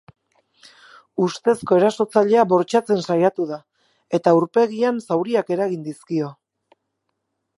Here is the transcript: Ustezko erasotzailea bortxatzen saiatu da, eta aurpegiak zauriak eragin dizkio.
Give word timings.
Ustezko 1.25 1.77
erasotzailea 1.81 2.45
bortxatzen 2.53 3.03
saiatu 3.09 3.45
da, 3.51 3.59
eta 4.19 4.33
aurpegiak 4.37 4.99
zauriak 5.09 5.55
eragin 5.57 5.87
dizkio. 5.89 6.33